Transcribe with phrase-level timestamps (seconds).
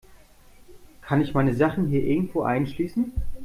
[1.01, 3.13] Kann ich meine Sachen hier irgendwo einschließen?